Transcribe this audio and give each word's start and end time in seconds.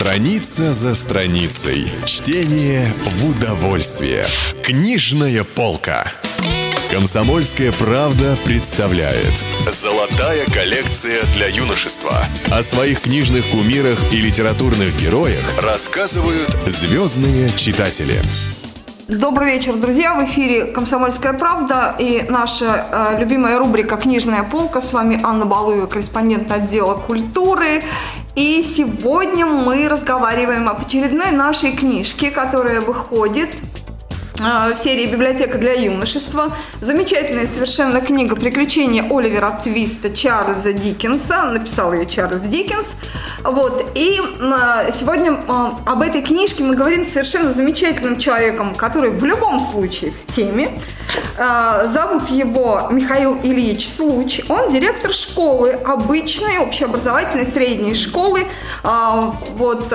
Страница 0.00 0.72
за 0.72 0.94
страницей. 0.94 1.92
Чтение 2.06 2.90
в 3.04 3.28
удовольствие. 3.28 4.24
Книжная 4.64 5.44
полка. 5.44 6.10
Комсомольская 6.90 7.70
правда 7.70 8.34
представляет 8.42 9.44
Золотая 9.70 10.46
коллекция 10.46 11.20
для 11.34 11.48
юношества. 11.48 12.24
О 12.50 12.62
своих 12.62 13.02
книжных 13.02 13.50
кумирах 13.50 13.98
и 14.10 14.16
литературных 14.16 14.98
героях 14.98 15.44
рассказывают 15.60 16.48
звездные 16.66 17.50
читатели. 17.50 18.22
Добрый 19.10 19.54
вечер, 19.56 19.74
друзья! 19.74 20.14
В 20.14 20.24
эфире 20.24 20.66
«Комсомольская 20.66 21.32
правда» 21.32 21.96
и 21.98 22.24
наша 22.28 22.86
э, 22.92 23.18
любимая 23.18 23.58
рубрика 23.58 23.96
«Книжная 23.96 24.44
полка». 24.44 24.80
С 24.80 24.92
вами 24.92 25.18
Анна 25.24 25.46
Балуева, 25.46 25.86
корреспондент 25.86 26.48
отдела 26.52 26.94
культуры. 26.94 27.82
И 28.36 28.62
сегодня 28.62 29.44
мы 29.44 29.88
разговариваем 29.88 30.68
об 30.68 30.82
очередной 30.82 31.32
нашей 31.32 31.72
книжке, 31.72 32.30
которая 32.30 32.80
выходит 32.80 33.50
в 34.40 34.76
серии 34.76 35.06
«Библиотека 35.06 35.58
для 35.58 35.74
юношества». 35.74 36.56
Замечательная 36.80 37.46
совершенно 37.46 38.00
книга 38.00 38.36
«Приключения 38.36 39.04
Оливера 39.10 39.52
Твиста» 39.62 40.08
Чарльза 40.10 40.72
Диккенса. 40.72 41.44
Написал 41.44 41.92
ее 41.92 42.06
Чарльз 42.06 42.42
Диккенс. 42.42 42.96
Вот. 43.42 43.90
И 43.94 44.18
а, 44.40 44.90
сегодня 44.92 45.38
а, 45.46 45.78
об 45.84 46.00
этой 46.00 46.22
книжке 46.22 46.64
мы 46.64 46.74
говорим 46.74 47.04
с 47.04 47.08
совершенно 47.08 47.52
замечательным 47.52 48.18
человеком, 48.18 48.74
который 48.74 49.10
в 49.10 49.22
любом 49.24 49.60
случае 49.60 50.10
в 50.10 50.26
теме. 50.32 50.80
Зовут 51.36 52.28
его 52.28 52.88
Михаил 52.90 53.36
Ильич 53.42 53.88
Случ. 53.88 54.42
Он 54.48 54.70
директор 54.70 55.12
школы, 55.12 55.72
обычной 55.72 56.58
общеобразовательной 56.58 57.46
средней 57.46 57.94
школы. 57.94 58.46
Вот 58.82 59.92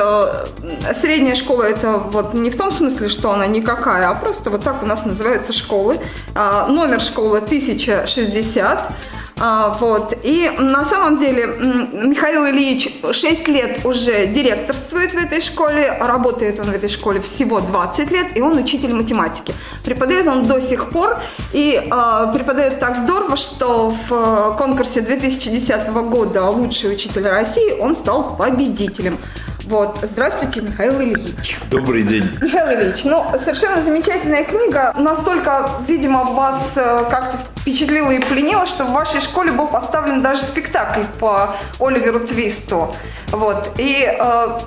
средняя 0.94 1.36
школа 1.36 1.64
это 1.64 1.98
вот 1.98 2.34
не 2.34 2.50
в 2.50 2.58
том 2.58 2.72
смысле, 2.72 3.08
что 3.08 3.32
она 3.32 3.48
никакая, 3.48 4.10
а 4.10 4.16
просто 4.16 4.35
просто 4.36 4.50
вот 4.50 4.64
так 4.64 4.84
у 4.84 4.86
нас 4.86 5.06
называются 5.06 5.54
школы. 5.54 5.98
А, 6.36 6.68
номер 6.68 7.00
школы 7.00 7.38
1060. 7.38 8.92
А, 9.38 9.78
вот. 9.80 10.18
И 10.24 10.52
на 10.60 10.84
самом 10.86 11.18
деле 11.18 11.46
Михаил 11.46 12.46
Ильич 12.46 12.90
6 13.12 13.48
лет 13.48 13.86
уже 13.86 14.28
директорствует 14.28 15.14
в 15.14 15.18
этой 15.18 15.42
школе, 15.42 15.98
работает 16.00 16.60
он 16.60 16.72
в 16.72 16.74
этой 16.74 16.90
школе 16.90 17.20
всего 17.20 17.62
20 17.62 18.12
лет, 18.12 18.38
и 18.38 18.42
он 18.42 18.58
учитель 18.58 18.94
математики. 18.94 19.54
Преподает 19.84 20.28
он 20.28 20.44
до 20.44 20.60
сих 20.60 20.90
пор, 20.90 21.18
и 21.54 21.82
э, 21.82 22.34
преподает 22.34 22.80
так 22.80 22.98
здорово, 22.98 23.36
что 23.36 23.94
в 24.10 24.56
конкурсе 24.58 25.02
2010 25.02 25.88
года 26.10 26.50
«Лучший 26.50 26.94
учитель 26.94 27.28
России» 27.28 27.80
он 27.80 27.96
стал 27.96 28.36
победителем. 28.38 29.18
Вот. 29.66 29.98
Здравствуйте, 30.04 30.62
Михаил 30.62 31.02
Ильич. 31.02 31.58
Добрый 31.72 32.04
день. 32.04 32.30
Михаил 32.40 32.80
Ильич, 32.80 33.04
ну, 33.04 33.26
совершенно 33.38 33.82
замечательная 33.82 34.44
книга. 34.44 34.94
Настолько, 34.96 35.70
видимо, 35.88 36.24
вас 36.24 36.78
э, 36.78 37.06
как-то 37.10 37.38
впечатлила 37.66 38.12
и 38.12 38.20
пленила, 38.20 38.68
что 38.68 38.84
в 38.84 38.92
вашей 38.92 39.22
школе 39.22 39.52
был 39.52 39.68
поставлен 39.68 40.22
даже 40.22 40.42
спектакль 40.44 41.02
по 41.20 41.56
Оливеру 41.80 42.20
Твисту. 42.20 42.94
Вот. 43.32 43.72
И 43.78 44.08
э, 44.08 44.60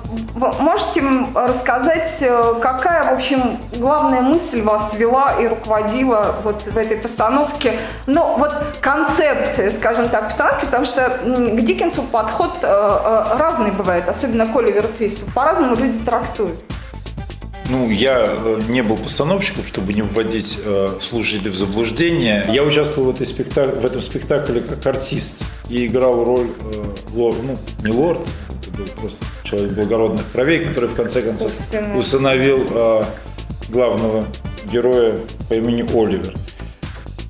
можете 0.59 1.01
рассказать, 1.33 2.17
э, 2.19 2.55
какая, 2.61 3.09
в 3.09 3.13
общем, 3.15 3.57
главная 3.77 4.21
мысль 4.21 4.61
вас 4.61 4.93
вела 4.95 5.35
и 5.39 5.47
руководила 5.47 6.35
вот 6.43 6.67
в 6.67 6.77
этой 6.77 6.97
постановке? 6.97 7.79
Ну, 8.05 8.35
вот 8.37 8.53
концепция, 8.81 9.71
скажем 9.71 10.09
так, 10.09 10.25
постановки, 10.25 10.65
потому 10.65 10.83
что 10.83 11.19
к 11.23 11.61
Диккенсу 11.61 12.03
подход 12.03 12.57
э, 12.63 12.67
э, 12.67 13.37
разный 13.37 13.71
бывает, 13.71 14.09
особенно 14.09 14.45
к 14.45 14.55
Оливеру 14.57 14.88
Твисту. 14.91 15.25
По-разному 15.33 15.75
люди 15.75 15.97
трактуют. 15.99 16.59
Ну, 17.69 17.89
я 17.89 18.25
э, 18.25 18.61
не 18.67 18.81
был 18.81 18.97
постановщиком, 18.97 19.63
чтобы 19.63 19.93
не 19.93 20.01
вводить 20.01 20.57
э, 20.63 20.97
слушателей 20.99 21.51
в 21.51 21.55
заблуждение. 21.55 22.49
Я 22.51 22.63
участвовал 22.63 23.11
в, 23.11 23.15
этой 23.15 23.27
спектак... 23.27 23.77
в 23.77 23.85
этом 23.85 24.01
спектакле 24.01 24.61
как 24.61 24.85
артист 24.87 25.43
и 25.69 25.85
играл 25.85 26.23
роль 26.23 26.47
э, 26.47 26.83
лор... 27.13 27.35
ну, 27.43 27.57
не 27.83 27.91
лорд, 27.95 28.21
это 28.49 28.75
был 28.75 28.85
просто 28.99 29.23
человек 29.43 29.73
благородных 29.73 30.23
кровей, 30.31 30.63
который 30.65 30.89
в 30.89 30.95
конце 30.95 31.21
концов 31.21 31.51
усыновил 31.95 32.65
э, 32.71 33.03
главного 33.69 34.25
героя 34.71 35.19
по 35.47 35.53
имени 35.53 35.83
Оливер. 35.83 36.33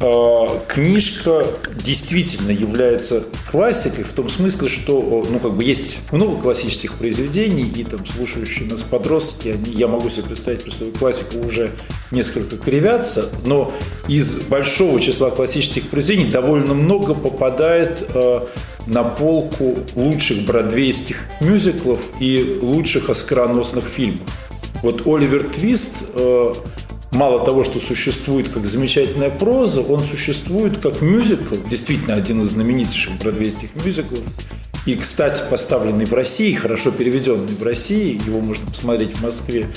А, 0.02 0.64
книжка 0.68 1.46
действительно 1.84 2.52
является 2.52 3.24
классикой 3.52 4.06
в 4.06 4.14
том 4.14 4.30
смысле, 4.30 4.70
что 4.70 5.26
ну, 5.30 5.40
как 5.40 5.54
бы 5.54 5.64
есть 5.64 6.00
много 6.12 6.40
классических 6.40 6.94
произведений, 6.94 7.70
и 7.76 7.84
там 7.84 8.06
слушающие 8.06 8.70
нас 8.70 8.84
подростки, 8.84 9.50
они, 9.50 9.74
я 9.74 9.90
могу 9.90 10.10
себе 10.10 10.24
представить, 10.24 10.72
что 10.72 10.86
классику 10.92 11.40
уже 11.40 11.72
несколько 12.12 12.58
кривятся, 12.58 13.30
но 13.46 13.74
из 14.08 14.36
большого 14.36 15.02
числа 15.02 15.32
классических 15.32 15.90
произведений 15.90 16.31
довольно 16.31 16.74
много 16.74 17.14
попадает 17.14 18.08
э, 18.14 18.40
на 18.88 19.04
полку 19.04 19.80
лучших 19.96 20.46
бродвейских 20.46 21.18
мюзиклов 21.42 22.00
и 22.22 22.58
лучших 22.62 23.10
оскароносных 23.10 23.84
фильмов. 23.86 24.22
Вот 24.81 25.06
Оливер 25.06 25.44
Твист 25.44 26.06
э, 26.14 26.54
мало 27.12 27.44
того, 27.44 27.64
что 27.64 27.80
существует 27.80 28.50
как 28.50 28.66
замечательная 28.66 29.30
проза, 29.30 29.81
он 29.81 30.03
существует 30.03 30.78
как 30.81 31.02
мюзикл, 31.02 31.56
действительно 31.70 32.16
один 32.16 32.42
из 32.42 32.47
знаменитейших 32.50 33.18
бродвейских 33.18 33.75
мюзиклов, 33.75 34.24
и, 34.86 34.96
кстати, 34.96 35.44
поставленный 35.50 36.06
в 36.06 36.14
России, 36.14 36.53
хорошо 36.53 36.92
переведенный 36.92 37.53
в 37.59 37.64
России, 37.64 38.19
его 38.25 38.40
можно 38.40 38.66
посмотреть 38.66 39.12
в 39.12 39.22
Москве, 39.22 39.68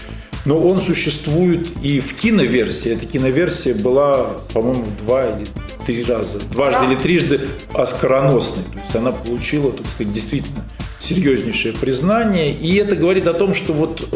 но 0.45 0.59
он 0.59 0.81
существует 0.81 1.69
и 1.83 2.01
в 2.01 2.15
киноверсии. 2.15 2.93
Эта 2.93 3.07
киноверсия 3.07 3.75
была, 3.75 4.25
по-моему, 4.53 4.87
два 4.99 5.31
или 5.31 5.47
три 5.87 6.03
раза, 6.05 6.41
дважды 6.51 6.87
или 6.87 6.95
трижды 6.95 7.41
оскароносной. 7.75 8.65
То 8.73 8.79
есть 8.79 8.97
она 8.97 9.13
получила, 9.13 9.73
так 9.73 9.87
сказать, 9.87 10.13
действительно 10.13 10.65
серьезнейшее 10.99 11.75
признание. 11.75 12.53
И 12.53 12.75
это 12.77 12.97
говорит 12.97 13.27
о 13.27 13.35
том, 13.35 13.55
что 13.55 13.73
вот 13.73 14.09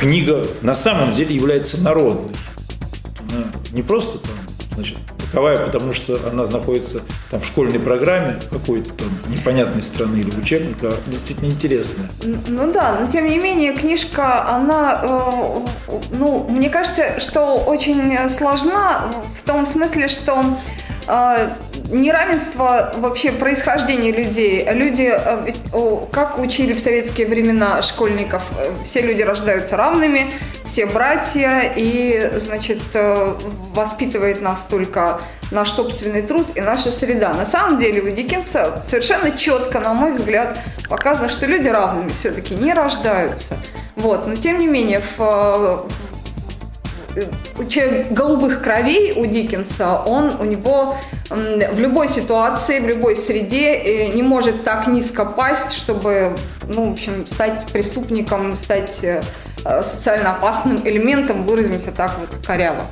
книга 0.00 0.46
на 0.62 0.74
самом 0.74 1.12
деле 1.12 1.34
является 1.34 1.82
народной. 1.82 2.32
Она 3.20 3.44
не 3.72 3.82
просто 3.82 4.18
там, 4.18 4.32
значит, 4.74 4.96
таковая, 5.18 5.58
потому 5.58 5.92
что 5.92 6.18
она 6.32 6.44
находится 6.46 7.02
там 7.30 7.38
в 7.38 7.46
школьной 7.46 7.78
программе 7.78 8.40
какой-то 8.50 8.94
там 8.94 9.08
непонятной 9.28 9.82
страны 9.82 10.16
или 10.16 10.30
учебника, 10.30 10.88
а 10.88 11.10
действительно 11.10 11.48
интересная. 11.48 12.08
Ну 12.48 12.72
да, 12.72 12.98
но 12.98 13.06
тем 13.06 13.28
не 13.28 13.36
менее 13.36 13.74
книжка, 13.74 14.48
она, 14.48 15.00
э, 15.02 15.92
ну, 16.12 16.46
мне 16.48 16.70
кажется, 16.70 17.20
что 17.20 17.56
очень 17.56 18.16
сложна 18.30 19.12
в 19.36 19.42
том 19.42 19.66
смысле, 19.66 20.08
что 20.08 20.42
э, 21.06 21.50
неравенство 21.90 22.92
вообще 22.96 23.32
происхождения 23.32 24.12
людей. 24.12 24.66
Люди, 24.72 25.12
э, 25.12 25.52
как 26.12 26.38
учили 26.38 26.72
в 26.72 26.78
советские 26.78 27.26
времена 27.26 27.82
школьников, 27.82 28.50
э, 28.58 28.70
все 28.84 29.02
люди 29.02 29.22
рождаются 29.22 29.76
равными, 29.76 30.32
все 30.64 30.86
братья, 30.86 31.72
и, 31.74 32.32
значит, 32.36 32.80
э, 32.94 33.34
воспитывает 33.74 34.40
нас 34.40 34.66
только 34.68 35.20
наш 35.50 35.70
собственный 35.70 36.22
труд 36.22 36.48
и 36.54 36.60
наша 36.60 36.90
среда. 36.90 37.34
На 37.34 37.46
самом 37.46 37.78
деле 37.78 38.02
у 38.02 38.10
Диккенса 38.10 38.82
совершенно 38.86 39.32
четко, 39.32 39.80
на 39.80 39.92
мой 39.92 40.12
взгляд, 40.12 40.58
показано, 40.88 41.28
что 41.28 41.46
люди 41.46 41.68
равными 41.68 42.10
все-таки 42.10 42.54
не 42.54 42.72
рождаются. 42.72 43.56
Вот. 43.96 44.26
Но 44.26 44.36
тем 44.36 44.58
не 44.58 44.66
менее, 44.66 45.02
в, 45.16 45.86
человек 47.68 48.12
голубых 48.12 48.62
кровей 48.62 49.12
у 49.12 49.26
Диккенса, 49.26 49.96
он 49.96 50.34
у 50.40 50.44
него 50.44 50.96
в 51.28 51.78
любой 51.78 52.08
ситуации, 52.08 52.80
в 52.80 52.88
любой 52.88 53.16
среде 53.16 53.74
э, 53.74 54.08
не 54.08 54.22
может 54.22 54.64
так 54.64 54.88
низко 54.88 55.24
пасть, 55.24 55.72
чтобы, 55.72 56.36
ну, 56.66 56.88
в 56.88 56.92
общем, 56.92 57.26
стать 57.26 57.66
преступником, 57.72 58.56
стать 58.56 58.98
э, 59.02 59.22
социально 59.82 60.32
опасным 60.32 60.80
элементом, 60.86 61.44
выразимся 61.44 61.92
так 61.92 62.18
вот 62.18 62.44
коряво. 62.44 62.82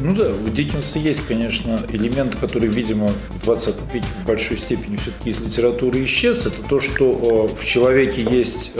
Ну 0.00 0.12
да, 0.14 0.28
у 0.28 0.48
Диккенса 0.48 0.98
есть, 0.98 1.24
конечно, 1.26 1.80
элемент, 1.92 2.34
который, 2.34 2.68
видимо, 2.68 3.12
в 3.30 3.44
20 3.44 3.74
веке 3.92 4.06
в 4.22 4.26
большой 4.26 4.58
степени 4.58 4.96
все-таки 4.96 5.30
из 5.30 5.40
литературы 5.40 6.02
исчез. 6.04 6.46
Это 6.46 6.60
то, 6.68 6.80
что 6.80 7.48
э, 7.50 7.54
в 7.54 7.64
человеке 7.64 8.22
есть 8.22 8.72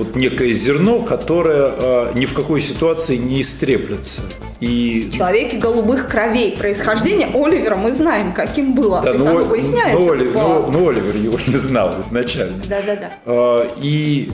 вот 0.00 0.16
некое 0.16 0.50
зерно, 0.52 1.00
которое 1.00 1.72
э, 1.76 2.12
ни 2.14 2.24
в 2.24 2.32
какой 2.32 2.62
ситуации 2.62 3.16
не 3.16 3.42
истреплется. 3.42 4.22
И... 4.60 5.10
Человеки 5.12 5.56
голубых 5.56 6.08
кровей. 6.08 6.56
Происхождение 6.56 7.28
Оливера 7.34 7.76
мы 7.76 7.92
знаем, 7.92 8.32
каким 8.32 8.74
было. 8.74 9.02
Да, 9.02 9.12
но, 9.12 9.14
есть 9.14 9.26
оно 9.26 9.44
выясняется. 9.44 10.00
Но, 10.00 10.10
Оли, 10.10 10.30
по... 10.30 10.38
но, 10.38 10.66
но 10.70 10.88
Оливер 10.88 11.16
его 11.16 11.38
не 11.46 11.56
знал 11.56 12.00
изначально. 12.00 12.56
Да-да-да. 12.66 13.10
Э, 13.26 13.68
и 13.82 14.30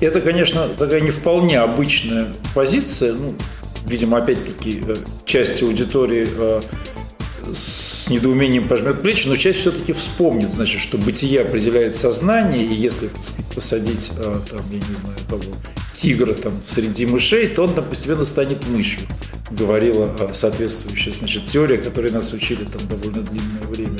это, 0.00 0.20
конечно, 0.20 0.68
такая 0.68 1.00
не 1.00 1.10
вполне 1.10 1.60
обычная 1.60 2.28
позиция. 2.52 3.12
Ну, 3.12 3.34
видимо, 3.86 4.18
опять-таки, 4.18 4.82
э, 4.84 4.96
часть 5.24 5.62
аудитории 5.62 6.28
недоумением 8.12 8.68
пожмет 8.68 9.02
плечи, 9.02 9.26
но 9.26 9.36
часть 9.36 9.60
все-таки 9.60 9.92
вспомнит, 9.92 10.50
значит, 10.50 10.80
что 10.80 10.98
бытие 10.98 11.40
определяет 11.40 11.94
сознание, 11.94 12.64
и 12.64 12.74
если, 12.74 13.08
так 13.08 13.22
сказать, 13.22 13.54
посадить, 13.54 14.12
а, 14.16 14.38
там, 14.50 14.60
я 14.70 14.78
не 14.78 14.94
знаю, 14.94 15.16
того, 15.28 15.56
тигра 15.92 16.32
там 16.34 16.52
среди 16.66 17.06
мышей, 17.06 17.48
то 17.48 17.64
он 17.64 17.74
там 17.74 17.84
постепенно 17.84 18.24
станет 18.24 18.66
мышью, 18.68 19.02
говорила 19.50 20.14
а, 20.20 20.30
соответствующая, 20.32 21.12
значит, 21.12 21.44
теория, 21.44 21.78
которой 21.78 22.10
нас 22.10 22.32
учили 22.32 22.64
там 22.64 22.86
довольно 22.88 23.22
длинное 23.22 23.62
время. 23.68 23.98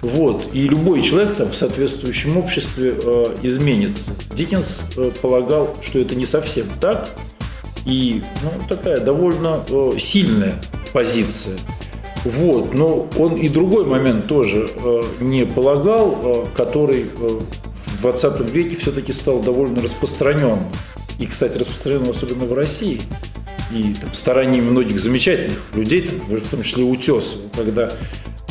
Вот. 0.00 0.50
И 0.52 0.68
любой 0.68 1.02
человек 1.02 1.36
там 1.36 1.50
в 1.50 1.56
соответствующем 1.56 2.36
обществе 2.36 2.94
э, 2.96 3.36
изменится. 3.42 4.12
Диккенс 4.32 4.84
э, 4.96 5.10
полагал, 5.20 5.76
что 5.82 5.98
это 5.98 6.14
не 6.14 6.24
совсем 6.24 6.66
так. 6.80 7.08
И 7.84 8.22
ну, 8.42 8.50
такая 8.68 9.00
довольно 9.00 9.60
э, 9.68 9.92
сильная 9.98 10.54
позиция. 10.92 11.56
Вот. 12.24 12.74
Но 12.74 13.08
он 13.18 13.34
и 13.36 13.48
другой 13.48 13.84
момент 13.84 14.26
тоже 14.26 14.68
э, 14.74 15.02
не 15.20 15.46
полагал, 15.46 16.18
э, 16.22 16.46
который 16.54 17.02
э, 17.02 17.40
в 17.86 18.02
20 18.02 18.40
веке 18.52 18.76
все-таки 18.76 19.12
стал 19.12 19.40
довольно 19.40 19.82
распространенным. 19.82 20.66
И, 21.18 21.26
кстати, 21.26 21.58
распространенным 21.58 22.10
особенно 22.10 22.44
в 22.44 22.52
России. 22.52 23.00
И 23.72 23.94
там, 24.00 24.12
стараниями 24.12 24.70
многих 24.70 24.98
замечательных 24.98 25.58
людей, 25.74 26.02
там, 26.02 26.40
в 26.40 26.48
том 26.48 26.62
числе 26.62 26.84
Утесова, 26.84 27.42
когда 27.54 27.92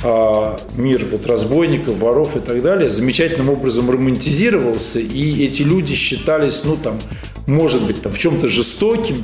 а, 0.03 0.59
мир 0.75 1.05
вот 1.11 1.25
разбойников, 1.25 1.97
воров 1.97 2.35
и 2.35 2.39
так 2.39 2.61
далее 2.61 2.89
замечательным 2.89 3.49
образом 3.49 3.89
романтизировался, 3.89 4.99
и 4.99 5.43
эти 5.43 5.63
люди 5.63 5.95
считались, 5.95 6.61
ну 6.65 6.77
там, 6.77 6.99
может 7.47 7.81
быть, 7.83 8.01
там 8.03 8.11
в 8.11 8.19
чем-то 8.19 8.47
жестокими, 8.47 9.23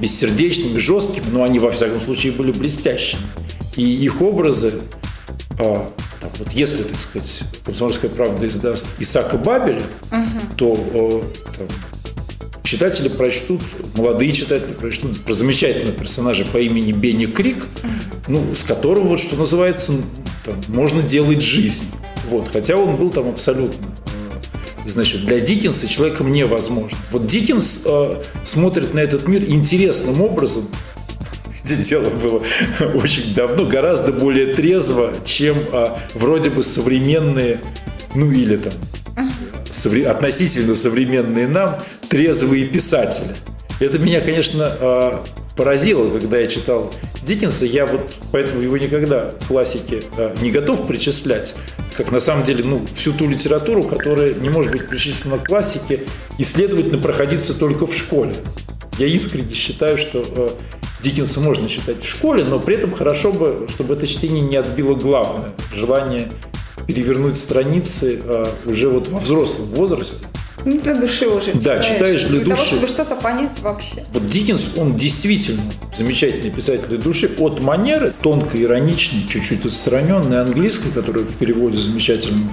бессердечными, 0.00 0.78
жесткими, 0.78 1.24
но 1.30 1.44
они 1.44 1.58
во 1.58 1.70
всяком 1.70 2.00
случае 2.00 2.32
были 2.32 2.52
блестящими. 2.52 3.22
И 3.76 3.82
их 3.82 4.20
образы, 4.20 4.74
а, 5.58 5.90
там, 6.20 6.30
вот 6.38 6.52
если, 6.52 6.82
так 6.82 7.00
сказать, 7.00 7.42
«Комсомольская 7.64 8.10
правда» 8.10 8.46
издаст 8.46 8.86
Исаака 8.98 9.36
Бабеля, 9.36 9.82
угу. 10.10 10.56
то 10.56 10.86
а, 10.94 11.56
там, 11.58 11.68
читатели 12.62 13.08
прочтут, 13.08 13.60
молодые 13.94 14.32
читатели 14.32 14.72
прочтут 14.72 15.20
про 15.20 15.34
замечательного 15.34 15.92
персонажа 15.92 16.44
по 16.44 16.58
имени 16.58 16.92
Бенни 16.92 17.26
Крик, 17.26 17.66
ну, 18.28 18.54
с 18.54 18.62
которого, 18.62 19.08
вот, 19.08 19.20
что 19.20 19.36
называется, 19.36 19.92
там, 20.44 20.54
можно 20.68 21.02
делать 21.02 21.42
жизнь. 21.42 21.86
Вот, 22.28 22.48
хотя 22.52 22.76
он 22.76 22.96
был 22.96 23.10
там 23.10 23.28
абсолютно 23.28 23.86
значит, 24.90 25.24
для 25.24 25.40
Диккенса 25.40 25.88
человеком 25.88 26.32
невозможно. 26.32 26.96
Вот 27.10 27.26
Диккенс 27.26 27.82
э, 27.84 28.14
смотрит 28.44 28.94
на 28.94 29.00
этот 29.00 29.26
мир 29.28 29.42
интересным 29.46 30.20
образом. 30.20 30.68
Это 31.64 31.76
дело 31.76 32.10
было 32.10 32.42
очень 32.94 33.34
давно, 33.34 33.64
гораздо 33.66 34.12
более 34.12 34.54
трезво, 34.54 35.12
чем 35.24 35.58
э, 35.72 35.96
вроде 36.14 36.50
бы 36.50 36.62
современные, 36.62 37.60
ну 38.14 38.30
или 38.30 38.56
там 38.56 38.72
совре- 39.70 40.06
относительно 40.06 40.74
современные 40.74 41.48
нам 41.48 41.78
трезвые 42.08 42.66
писатели. 42.66 43.34
Это 43.78 43.98
меня, 43.98 44.20
конечно, 44.20 44.76
а, 44.80 45.24
поразило, 45.56 46.10
когда 46.10 46.38
я 46.38 46.46
читал 46.46 46.92
Диккенса. 47.22 47.66
Я 47.66 47.86
вот 47.86 48.12
поэтому 48.32 48.60
его 48.60 48.76
никогда 48.76 49.32
классике 49.48 50.02
а, 50.16 50.34
не 50.42 50.50
готов 50.50 50.86
причислять, 50.86 51.54
как 52.00 52.12
на 52.12 52.20
самом 52.20 52.46
деле 52.46 52.64
ну, 52.64 52.82
всю 52.94 53.12
ту 53.12 53.28
литературу, 53.28 53.82
которая 53.82 54.32
не 54.32 54.48
может 54.48 54.72
быть 54.72 54.88
причислена 54.88 55.36
к 55.36 55.46
классике 55.46 56.04
и, 56.38 56.44
следовательно, 56.44 56.96
проходиться 56.96 57.52
только 57.52 57.84
в 57.84 57.94
школе. 57.94 58.34
Я 58.96 59.06
искренне 59.06 59.52
считаю, 59.52 59.98
что 59.98 60.24
а, 60.26 60.50
Диккенса 61.02 61.40
можно 61.40 61.68
читать 61.68 62.02
в 62.02 62.08
школе, 62.08 62.42
но 62.42 62.58
при 62.58 62.76
этом 62.76 62.94
хорошо 62.94 63.32
бы, 63.32 63.66
чтобы 63.68 63.94
это 63.94 64.06
чтение 64.06 64.40
не 64.40 64.56
отбило 64.56 64.94
главное– 64.94 65.50
желание 65.74 66.32
перевернуть 66.86 67.36
страницы 67.36 68.18
уже 68.64 68.88
вот 68.88 69.08
во 69.08 69.20
взрослом 69.20 69.66
возрасте– 69.66 70.24
не 70.64 70.78
для 70.78 70.94
души 70.94 71.26
уже 71.26 71.52
Да, 71.54 71.78
читаешь, 71.78 71.86
читаешь 71.86 72.20
для, 72.24 72.40
для 72.40 72.40
души. 72.40 72.54
того, 72.56 72.66
чтобы 72.66 72.86
что-то 72.86 73.16
понять 73.16 73.58
вообще. 73.60 74.04
Вот 74.12 74.28
Диккенс, 74.28 74.70
он 74.76 74.96
действительно 74.96 75.62
замечательный 75.96 76.50
писатель 76.50 76.86
для 76.88 76.98
души. 76.98 77.30
От 77.38 77.60
манеры, 77.60 78.12
тонко 78.22 78.60
ироничной, 78.60 79.26
чуть-чуть 79.28 79.64
отстраненной 79.66 80.40
английской, 80.42 80.90
которая 80.90 81.24
в 81.24 81.34
переводе 81.36 81.78
замечательно, 81.78 82.50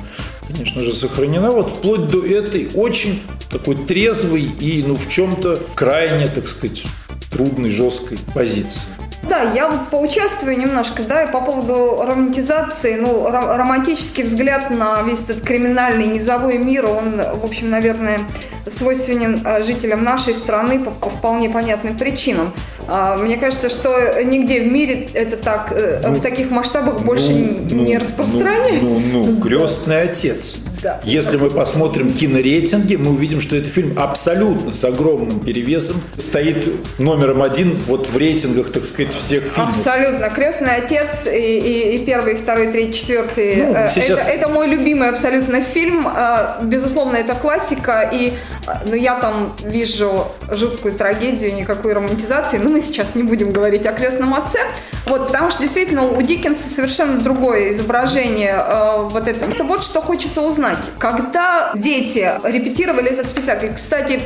конечно 0.48 0.84
же, 0.84 0.94
сохранена, 0.94 1.52
вот 1.52 1.70
вплоть 1.70 2.08
до 2.08 2.26
этой 2.26 2.70
очень 2.74 3.20
такой 3.50 3.76
трезвой 3.76 4.44
и, 4.60 4.84
ну, 4.86 4.96
в 4.96 5.10
чем-то 5.10 5.60
крайне, 5.76 6.28
так 6.28 6.48
сказать, 6.48 6.86
трудной, 7.32 7.70
жесткой 7.70 8.18
позиции. 8.34 8.88
Да, 9.24 9.42
я 9.54 9.68
вот 9.68 9.90
поучаствую 9.90 10.58
немножко, 10.58 11.04
да, 11.04 11.24
и 11.24 11.32
по 11.32 11.42
поводу 11.42 12.02
романтизации, 12.02 12.96
ну, 12.96 13.30
романтический 13.30 14.24
взгляд 14.24 14.70
на 14.70 15.02
весь 15.02 15.24
этот 15.24 15.42
криминальный 15.42 16.08
низовой 16.08 16.58
мир, 16.58 16.86
он, 16.86 17.18
в 17.18 17.44
общем, 17.44 17.70
наверное, 17.70 18.22
свойственен 18.66 19.42
э, 19.46 19.64
жителям 19.64 20.04
нашей 20.04 20.34
страны 20.34 20.80
по, 20.80 20.92
по 20.92 21.10
вполне 21.10 21.50
понятным 21.50 21.98
причинам. 21.98 22.54
А, 22.88 23.18
мне 23.18 23.38
кажется, 23.38 23.70
что 23.70 24.24
нигде 24.24 24.62
в 24.62 24.68
мире 24.68 25.10
это 25.14 25.36
так, 25.36 25.74
э, 25.76 26.02
ну, 26.04 26.14
в 26.14 26.22
таких 26.22 26.50
масштабах 26.52 27.02
больше 27.02 27.34
ну, 27.34 27.84
не 27.84 27.96
ну, 27.96 28.00
распространяется. 28.00 28.84
Ну, 28.84 29.02
ну, 29.14 29.26
ну 29.26 29.42
крестный 29.42 30.04
отец. 30.04 30.58
Да. 30.82 31.00
Если 31.04 31.38
мы 31.38 31.50
посмотрим 31.50 32.14
кинорейтинги, 32.14 32.96
мы 32.96 33.12
увидим, 33.12 33.40
что 33.40 33.56
этот 33.56 33.72
фильм 33.72 33.98
абсолютно 33.98 34.72
с 34.72 34.84
огромным 34.84 35.40
перевесом 35.40 36.02
стоит 36.18 36.70
номером 37.00 37.42
один 37.42 37.78
вот 37.88 38.08
в 38.08 38.18
рейтингах, 38.18 38.72
так 38.72 38.86
сказать, 38.86 39.14
всех 39.14 39.44
фильмов. 39.44 39.76
Абсолютно. 39.76 40.30
«Крестный 40.30 40.76
отец» 40.76 41.28
и, 41.28 41.30
и, 41.30 41.96
и 41.96 42.06
первый, 42.06 42.36
второй, 42.36 42.68
третий, 42.68 43.00
четвертый. 43.00 43.56
Ну, 43.58 43.74
э, 43.74 43.90
сейчас... 43.90 44.20
это, 44.20 44.30
это 44.30 44.48
мой 44.48 44.68
любимый 44.68 45.10
абсолютно 45.10 45.62
фильм. 45.62 46.08
Э, 46.08 46.64
безусловно, 46.64 47.18
это 47.18 47.34
классика. 47.36 48.10
И 48.14 48.34
э, 48.68 48.72
ну, 48.86 48.96
я 48.96 49.16
там 49.16 49.54
вижу 49.64 50.28
жуткую 50.52 50.96
трагедию, 50.96 51.54
никакой 51.56 51.94
романтизации. 51.94 52.58
Но 52.58 52.70
мы 52.70 52.82
сейчас 52.82 53.16
не 53.16 53.24
будем 53.24 53.52
говорить 53.52 53.86
о 53.86 53.94
«Крестном 53.94 54.34
отце». 54.34 54.60
Вот, 55.06 55.28
потому 55.28 55.50
что 55.50 55.62
действительно 55.62 56.04
у 56.04 56.22
Диккенса 56.22 56.70
совершенно 56.70 57.20
другое 57.20 57.72
изображение 57.72 58.64
вот 59.10 59.28
этого. 59.28 59.52
Это 59.52 59.64
вот 59.64 59.84
что 59.84 60.02
хочется 60.02 60.42
узнать, 60.42 60.92
когда 60.98 61.72
дети 61.76 62.30
репетировали 62.44 63.10
этот 63.10 63.28
спектакль, 63.28 63.68
кстати, 63.74 64.20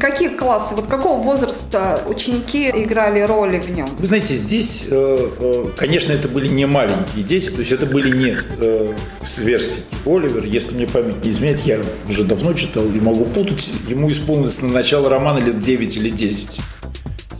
какие 0.00 0.28
классы, 0.28 0.74
вот 0.74 0.86
какого 0.86 1.22
возраста 1.22 2.00
ученики 2.06 2.70
играли 2.70 3.20
роли 3.20 3.58
в 3.58 3.70
нем? 3.70 3.88
Вы 3.98 4.06
знаете, 4.06 4.34
здесь, 4.34 4.84
э, 4.90 5.30
э, 5.38 5.66
конечно, 5.76 6.12
это 6.12 6.28
были 6.28 6.48
не 6.48 6.66
маленькие 6.66 7.24
дети, 7.24 7.50
то 7.50 7.60
есть 7.60 7.72
это 7.72 7.86
были 7.86 8.16
не 8.16 8.36
э, 8.58 8.92
сверстники. 9.22 9.93
Оливер, 10.06 10.44
если 10.44 10.74
мне 10.74 10.86
память 10.86 11.24
не 11.24 11.30
изменяет, 11.30 11.60
я 11.60 11.80
уже 12.08 12.24
давно 12.24 12.52
читал 12.54 12.84
и 12.84 13.00
могу 13.00 13.24
путать, 13.24 13.70
ему 13.88 14.10
исполнилось 14.10 14.60
на 14.60 14.68
начало 14.68 15.08
романа 15.08 15.38
лет 15.38 15.60
9 15.60 15.96
или 15.96 16.10
10 16.10 16.60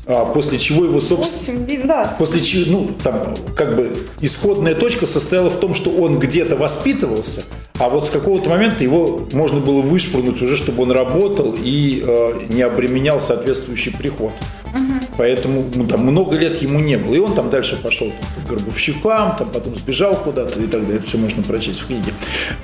а 0.07 0.27
после 0.27 0.59
чего 0.59 0.85
его 0.85 1.01
собственно... 1.01 1.67
Да. 1.85 2.15
После 2.19 2.41
чего, 2.41 2.65
ну, 2.71 2.91
там, 3.03 3.35
как 3.57 3.75
бы, 3.75 3.97
исходная 4.21 4.75
точка 4.75 5.07
состояла 5.07 5.51
в 5.51 5.59
том, 5.59 5.75
что 5.75 5.91
он 5.91 6.19
где-то 6.19 6.57
воспитывался, 6.57 7.43
а 7.79 7.89
вот 7.89 8.07
с 8.07 8.11
какого-то 8.11 8.51
момента 8.51 8.85
его 8.85 9.27
можно 9.33 9.61
было 9.61 9.81
вышвырнуть 9.81 10.41
уже, 10.43 10.57
чтобы 10.57 10.83
он 10.83 10.93
работал 10.93 11.55
и 11.59 12.03
э, 12.07 12.33
не 12.49 12.63
обременял 12.63 13.19
соответствующий 13.19 13.93
приход. 13.93 14.33
Угу. 14.75 15.07
Поэтому 15.19 15.65
ну, 15.75 15.87
там 15.87 16.01
много 16.01 16.37
лет 16.37 16.61
ему 16.61 16.81
не 16.81 16.97
было. 16.97 17.15
И 17.15 17.19
он 17.19 17.35
там 17.35 17.49
дальше 17.49 17.81
пошел 17.81 18.09
там, 18.09 18.43
по 18.43 18.49
гробовщикам, 18.49 19.37
там 19.37 19.49
потом 19.51 19.75
сбежал 19.77 20.17
куда-то 20.17 20.61
и 20.61 20.67
так 20.67 20.83
далее. 20.83 20.97
Это 20.97 21.07
все 21.07 21.19
можно 21.19 21.43
прочесть 21.43 21.81
в 21.81 21.87
книге. 21.87 22.13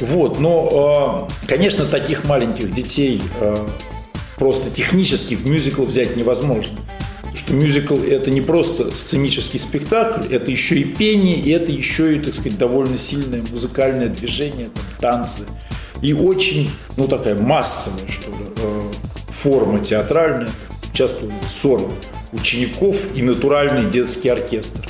Вот. 0.00 0.40
Но, 0.40 1.28
э, 1.30 1.46
конечно, 1.46 1.84
таких 1.84 2.24
маленьких 2.24 2.74
детей 2.74 3.22
э, 3.40 3.66
просто 4.36 4.70
технически 4.70 5.34
в 5.34 5.46
мюзикл 5.46 5.84
взять 5.84 6.16
невозможно 6.16 6.78
что 7.34 7.54
мюзикл– 7.54 7.96
это 8.10 8.30
не 8.30 8.40
просто 8.40 8.94
сценический 8.94 9.58
спектакль, 9.58 10.32
это 10.34 10.50
еще 10.50 10.76
и 10.78 10.84
пение, 10.84 11.36
и 11.36 11.50
это 11.50 11.70
еще 11.70 12.16
и, 12.16 12.18
так 12.18 12.34
сказать, 12.34 12.58
довольно 12.58 12.98
сильное 12.98 13.42
музыкальное 13.50 14.08
движение, 14.08 14.68
там, 14.68 14.84
танцы. 15.00 15.42
И 16.02 16.12
очень, 16.12 16.70
ну, 16.96 17.06
такая 17.06 17.34
массовая, 17.34 18.08
что 18.08 18.30
ли, 18.30 18.46
э, 18.56 18.82
форма 19.28 19.78
театральная. 19.78 20.50
Участвовали 20.92 21.34
40 21.48 21.90
учеников 22.32 23.16
и 23.16 23.22
натуральный 23.22 23.90
детский 23.90 24.28
оркестр. 24.28 24.88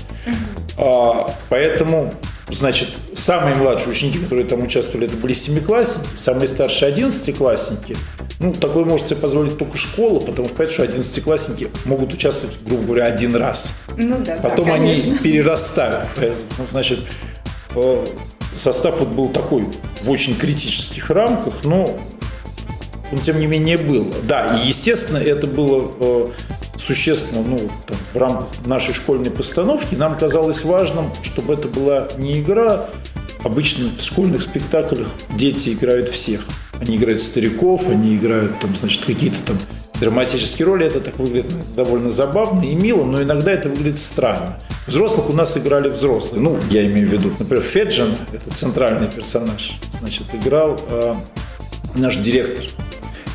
А, 0.76 1.34
поэтому, 1.48 2.14
значит, 2.50 2.88
самые 3.14 3.56
младшие 3.56 3.92
ученики, 3.92 4.18
которые 4.18 4.46
там 4.46 4.62
участвовали, 4.62 5.06
это 5.06 5.16
были 5.16 5.32
семиклассники, 5.32 6.16
самые 6.16 6.48
старшие 6.48 6.88
одиннадцатиклассники– 6.88 7.96
ну, 8.40 8.54
такое 8.54 8.86
может 8.86 9.06
себе 9.06 9.16
позволить 9.16 9.58
только 9.58 9.76
школа, 9.76 10.18
потому 10.18 10.48
что 10.48 10.56
понятно, 10.56 10.72
что 10.72 10.82
одиннадцатиклассники 10.84 11.68
могут 11.84 12.14
участвовать, 12.14 12.56
грубо 12.64 12.84
говоря, 12.84 13.04
один 13.04 13.36
раз. 13.36 13.74
Ну 13.98 14.16
да. 14.24 14.38
Потом 14.38 14.68
да, 14.68 14.74
они 14.74 14.96
перерастают. 15.22 16.08
Ну, 16.16 16.64
значит, 16.70 17.00
э, 17.76 18.06
состав 18.56 18.98
вот 19.00 19.08
был 19.10 19.28
такой 19.28 19.66
в 20.02 20.10
очень 20.10 20.34
критических 20.34 21.10
рамках, 21.10 21.64
но 21.64 21.98
он 23.12 23.18
тем 23.18 23.40
не 23.40 23.46
менее 23.46 23.78
был. 23.78 24.12
Да, 24.24 24.56
и 24.56 24.68
естественно, 24.68 25.18
это 25.18 25.46
было 25.46 25.90
э, 25.98 26.28
существенно 26.80 27.42
ну, 27.42 27.70
там, 27.86 27.96
в 28.12 28.16
рамках 28.16 28.46
нашей 28.66 28.94
школьной 28.94 29.30
постановки, 29.30 29.94
нам 29.94 30.16
казалось 30.16 30.64
важным, 30.64 31.12
чтобы 31.22 31.54
это 31.54 31.68
была 31.68 32.08
не 32.18 32.40
игра. 32.40 32.86
Обычно 33.42 33.88
в 33.96 34.02
школьных 34.02 34.42
спектаклях 34.42 35.08
дети 35.30 35.70
играют 35.70 36.08
всех. 36.08 36.42
Они 36.78 36.96
играют 36.96 37.22
стариков, 37.22 37.88
они 37.88 38.16
играют 38.16 38.58
там, 38.60 38.74
значит, 38.76 39.04
какие-то 39.04 39.42
там 39.42 39.58
драматические 39.98 40.66
роли. 40.66 40.86
Это 40.86 41.00
так 41.00 41.18
выглядит 41.18 41.52
довольно 41.74 42.10
забавно 42.10 42.62
и 42.62 42.74
мило, 42.74 43.04
но 43.04 43.22
иногда 43.22 43.52
это 43.52 43.68
выглядит 43.68 43.98
странно. 43.98 44.58
Взрослых 44.86 45.30
у 45.30 45.32
нас 45.32 45.56
играли 45.56 45.88
взрослые. 45.88 46.42
Ну, 46.42 46.58
я 46.70 46.84
имею 46.86 47.08
в 47.08 47.12
виду, 47.12 47.32
например, 47.38 47.62
Феджин, 47.62 48.16
это 48.32 48.50
центральный 48.54 49.08
персонаж, 49.08 49.78
значит, 50.00 50.34
играл 50.34 50.80
э, 50.88 51.14
наш 51.94 52.16
директор. 52.16 52.66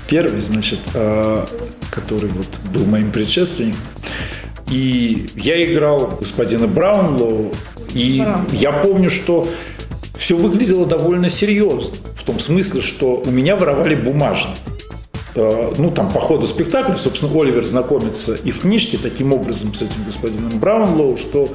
Первый, 0.07 0.39
значит, 0.39 0.79
э, 0.93 1.45
который 1.91 2.29
вот 2.29 2.47
был 2.73 2.85
моим 2.85 3.11
предшественником. 3.11 3.79
И 4.69 5.27
я 5.35 5.63
играл 5.63 6.17
господина 6.19 6.67
Браунлоу, 6.67 7.53
и 7.93 8.21
Браун. 8.21 8.47
я 8.51 8.71
помню, 8.71 9.09
что 9.09 9.47
все 10.13 10.35
выглядело 10.35 10.85
довольно 10.85 11.29
серьезно. 11.29 11.95
В 12.15 12.23
том 12.23 12.39
смысле, 12.39 12.81
что 12.81 13.21
у 13.25 13.31
меня 13.31 13.55
воровали 13.55 13.95
бумажник. 13.95 14.55
Э, 15.35 15.73
ну, 15.77 15.91
там, 15.91 16.11
по 16.11 16.19
ходу 16.19 16.47
спектакля, 16.47 16.95
собственно, 16.95 17.31
Оливер 17.39 17.65
знакомится 17.65 18.35
и 18.35 18.51
в 18.51 18.61
книжке 18.61 18.97
таким 18.97 19.33
образом 19.33 19.73
с 19.73 19.81
этим 19.81 20.03
господином 20.05 20.59
Браунлоу, 20.59 21.17
что 21.17 21.49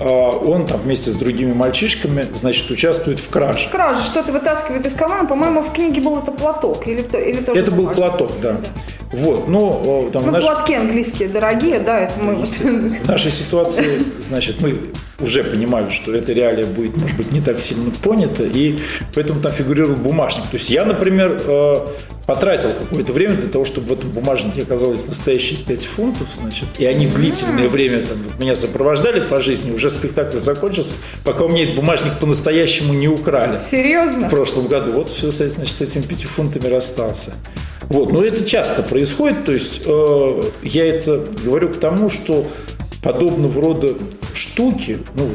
он 0.00 0.66
там 0.66 0.78
вместе 0.78 1.10
с 1.10 1.14
другими 1.14 1.52
мальчишками, 1.52 2.26
значит, 2.34 2.70
участвует 2.70 3.20
в 3.20 3.28
краже. 3.30 3.68
Краже, 3.70 4.02
что-то 4.04 4.32
вытаскивает 4.32 4.84
из 4.86 4.94
кармана. 4.94 5.28
По-моему, 5.28 5.62
в 5.62 5.72
книге 5.72 6.00
был 6.00 6.18
это 6.18 6.32
платок 6.32 6.86
или, 6.86 7.00
или 7.00 7.42
тоже 7.42 7.60
Это 7.60 7.70
был 7.70 7.88
платок, 7.88 8.32
да. 8.42 8.52
да. 8.52 8.68
Вот, 9.12 9.48
ну, 9.48 10.10
там, 10.12 10.26
ну 10.26 10.32
наш... 10.32 10.44
платки 10.44 10.74
английские 10.74 11.28
дорогие, 11.28 11.78
да, 11.78 12.00
это 12.00 12.20
мы... 12.20 12.44
В 12.44 13.08
нашей 13.08 13.30
ситуации, 13.30 14.02
значит, 14.18 14.60
мы 14.60 14.80
уже 15.20 15.44
понимали, 15.44 15.90
что 15.90 16.12
эта 16.12 16.32
реалия 16.32 16.66
будет, 16.66 16.96
может 16.96 17.16
быть, 17.16 17.32
не 17.32 17.40
так 17.40 17.60
сильно 17.60 17.90
понята, 18.02 18.44
и 18.44 18.78
поэтому 19.14 19.40
там 19.40 19.52
фигурировал 19.52 19.96
бумажник. 19.96 20.44
То 20.50 20.56
есть 20.56 20.70
я, 20.70 20.84
например, 20.84 21.40
э, 21.44 21.76
потратил 22.26 22.70
какое-то 22.72 23.12
время 23.12 23.34
для 23.34 23.48
того, 23.48 23.64
чтобы 23.64 23.86
в 23.86 23.92
этом 23.92 24.10
бумажнике 24.10 24.62
оказалось 24.62 25.06
настоящие 25.06 25.60
5 25.60 25.84
фунтов, 25.84 26.28
значит, 26.34 26.68
и 26.78 26.84
они 26.84 27.06
длительное 27.06 27.68
время 27.68 28.04
там, 28.04 28.18
меня 28.38 28.56
сопровождали 28.56 29.20
по 29.20 29.40
жизни, 29.40 29.70
уже 29.70 29.90
спектакль 29.90 30.38
закончился, 30.38 30.96
пока 31.24 31.44
у 31.44 31.48
меня 31.48 31.62
этот 31.62 31.76
бумажник 31.76 32.18
по-настоящему 32.18 32.94
не 32.94 33.08
украли. 33.08 33.58
Серьезно? 33.58 34.26
В 34.26 34.30
прошлом 34.30 34.66
году. 34.66 34.92
Вот 34.92 35.10
все, 35.10 35.30
значит, 35.30 35.76
с 35.76 35.80
этими 35.80 36.02
5 36.02 36.22
фунтами 36.24 36.66
расстался. 36.66 37.32
Вот, 37.88 38.12
но 38.12 38.24
это 38.24 38.44
часто 38.44 38.82
происходит, 38.82 39.44
то 39.44 39.52
есть 39.52 39.82
э, 39.84 40.42
я 40.64 40.86
это 40.86 41.24
говорю 41.44 41.68
к 41.68 41.78
тому, 41.78 42.08
что 42.08 42.44
подобного 43.00 43.60
рода 43.60 43.94
штуки, 44.34 44.98
ну, 45.14 45.28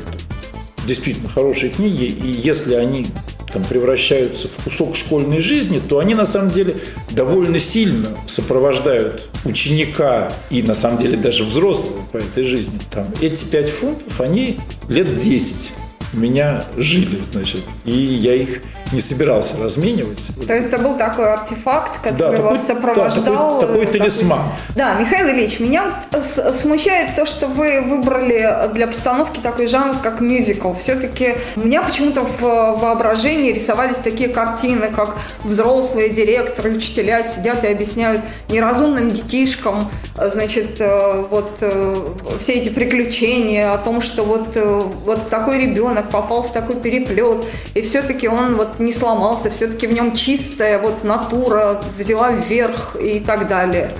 действительно 0.86 1.30
хорошие 1.30 1.70
книги, 1.70 2.04
и 2.04 2.28
если 2.28 2.74
они 2.74 3.08
там, 3.52 3.64
превращаются 3.64 4.48
в 4.48 4.58
кусок 4.64 4.96
школьной 4.96 5.40
жизни, 5.40 5.80
то 5.80 6.00
они 6.00 6.16
на 6.16 6.26
самом 6.26 6.52
деле 6.52 6.78
довольно 7.10 7.60
сильно 7.60 8.10
сопровождают 8.26 9.30
ученика 9.46 10.32
и 10.50 10.62
на 10.62 10.74
самом 10.74 11.00
деле 11.00 11.18
даже 11.18 11.44
взрослого 11.44 12.02
по 12.12 12.18
этой 12.18 12.44
жизни. 12.44 12.80
Там, 12.92 13.08
эти 13.22 13.44
пять 13.46 13.70
фунтов, 13.70 14.22
они 14.22 14.60
лет 14.88 15.14
10 15.14 15.74
у 16.14 16.18
меня 16.18 16.64
жили, 16.78 17.20
значит, 17.20 17.64
и 17.86 17.92
я 17.92 18.36
их 18.36 18.62
не 18.92 19.00
собирался 19.00 19.56
разменивать. 19.62 20.32
То 20.46 20.54
есть 20.54 20.68
это 20.68 20.78
был 20.78 20.98
такой 20.98 21.32
артефакт, 21.32 22.00
который 22.02 22.38
да, 22.38 22.44
вас 22.44 22.68
сопровождал? 22.68 23.60
Да, 23.60 23.68
такой, 23.68 23.86
такой 23.86 24.00
талисман. 24.00 24.42
Да, 24.76 24.96
Михаил 24.96 25.30
Ильич, 25.30 25.60
меня 25.60 25.86
вот 26.12 26.24
смущает 26.24 27.16
то, 27.16 27.26
что 27.26 27.48
вы 27.48 27.82
выбрали 27.82 28.70
для 28.74 28.88
постановки 28.88 29.40
такой 29.40 29.68
жанр, 29.68 29.98
как 30.04 30.20
мюзикл. 30.20 30.74
Все-таки 30.74 31.36
у 31.56 31.62
меня 31.62 31.82
почему-то 31.82 32.24
в 32.24 32.42
воображении 32.42 33.54
рисовались 33.54 33.98
такие 33.98 34.30
картины, 34.30 34.90
как 34.94 35.18
взрослые 35.44 36.10
директоры, 36.10 36.72
учителя 36.72 37.24
сидят 37.24 37.64
и 37.64 37.68
объясняют 37.68 38.22
неразумным 38.50 39.12
детишкам, 39.12 39.90
значит, 40.18 40.80
э, 40.80 41.26
вот 41.30 41.60
э, 41.62 41.96
все 42.40 42.54
эти 42.54 42.70
приключения 42.70 43.74
о 43.74 43.78
том, 43.78 44.02
что 44.02 44.24
вот, 44.24 44.56
э, 44.58 44.82
вот 45.06 45.30
такой 45.30 45.60
ребенок 45.60 46.01
попал 46.04 46.44
в 46.44 46.52
такой 46.52 46.76
переплет, 46.76 47.46
и 47.74 47.82
все-таки 47.82 48.28
он 48.28 48.56
вот 48.56 48.80
не 48.80 48.94
сломался, 48.94 49.50
все-таки 49.50 49.88
в 49.88 49.94
нем 49.94 50.16
чистая 50.16 50.80
вот 50.80 51.04
натура 51.04 51.82
взяла 51.98 52.32
вверх 52.32 52.96
и 53.00 53.20
так 53.20 53.48
далее. 53.48 53.92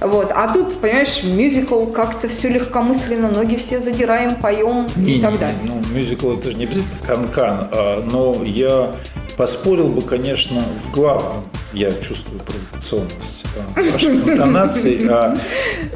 Вот. 0.00 0.30
А 0.34 0.52
тут, 0.52 0.80
понимаешь, 0.80 1.22
мюзикл, 1.22 1.86
как-то 1.86 2.28
все 2.28 2.48
легкомысленно, 2.48 3.30
ноги 3.30 3.56
все 3.56 3.80
задираем, 3.80 4.36
поем 4.36 4.88
не, 4.96 5.14
и 5.14 5.20
так 5.20 5.32
не, 5.32 5.38
далее. 5.38 5.58
Ну, 5.64 5.82
мюзикл 5.94 6.32
это 6.32 6.50
же 6.50 6.56
не 6.56 6.64
обязательно 6.64 6.98
канкан, 7.06 7.68
а, 7.72 8.04
но 8.04 8.42
я 8.44 8.94
поспорил 9.36 9.88
бы, 9.88 10.02
конечно, 10.02 10.62
в 10.84 10.92
главном. 10.92 11.44
Я 11.72 11.92
чувствую 11.92 12.40
провокационность 12.40 13.44
а, 13.74 13.80
ваших 13.80 14.10
интонаций. 14.28 15.06
А, 15.08 15.38